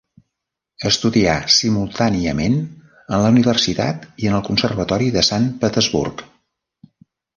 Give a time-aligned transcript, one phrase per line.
[0.89, 6.25] Estudià simultàniament en la Universitat i en el Conservatori de Sant Petersburg.